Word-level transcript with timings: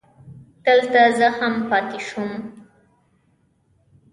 دلته 0.65 1.01
زه 1.19 1.27
هم 1.37 1.53
پاتې 1.69 1.99
شوم. 2.07 2.31